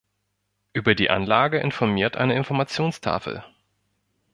Über 0.73 0.95
die 0.95 1.11
Anlage 1.11 1.59
informiert 1.59 2.17
eine 2.17 2.33
Informationstafel. 2.35 3.43